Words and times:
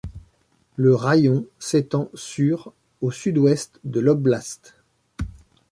Le 0.77 0.95
raïon 0.95 1.45
s'étend 1.59 2.09
sur 2.15 2.73
au 3.01 3.11
sud-ouest 3.11 3.79
de 3.83 3.99
l'oblast. 3.99 4.73